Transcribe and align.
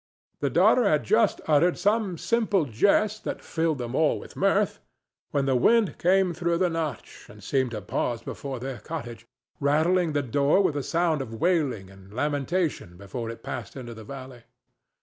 The 0.39 0.49
daughter 0.49 0.85
had 0.85 1.03
just 1.03 1.41
uttered 1.47 1.77
some 1.77 2.17
simple 2.17 2.65
jest 2.65 3.23
that 3.25 3.43
filled 3.43 3.77
them 3.77 3.93
all 3.93 4.17
with 4.19 4.35
mirth, 4.35 4.79
when 5.29 5.45
the 5.45 5.55
wind 5.55 5.99
came 5.99 6.33
through 6.33 6.57
the 6.57 6.71
Notch 6.71 7.27
and 7.29 7.43
seemed 7.43 7.69
to 7.69 7.81
pause 7.83 8.23
before 8.23 8.57
their 8.59 8.79
cottage, 8.79 9.27
rattling 9.59 10.13
the 10.13 10.23
door 10.23 10.59
with 10.61 10.75
a 10.75 10.81
sound 10.81 11.21
of 11.21 11.35
wailing 11.39 11.91
and 11.91 12.11
lamentation 12.11 12.97
before 12.97 13.29
it 13.29 13.43
passed 13.43 13.75
into 13.75 13.93
the 13.93 14.03
valley. 14.03 14.41